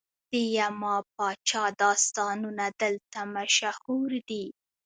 [0.29, 4.45] د یما پاچا داستانونه دلته مشهور دي